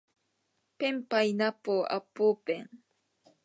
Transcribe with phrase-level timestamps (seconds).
[0.79, 2.69] ペンパイナッポーアッポーペン